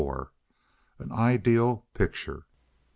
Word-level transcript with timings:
An 0.97 1.11
Ideal 1.11 1.85
Picture. 1.93 2.47